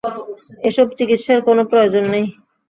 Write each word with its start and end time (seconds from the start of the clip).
এসব 0.63 0.87
চিকিৎসার 0.97 1.39
কোনো 1.47 1.61
প্রয়োজন 1.71 2.03
নেই। 2.13 2.25